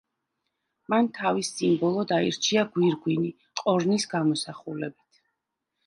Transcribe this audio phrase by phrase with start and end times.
[0.93, 3.33] მან თავის სიმბოლოდ აირჩია გვირგვინი
[3.65, 5.27] ყორნის გამოსახულებით.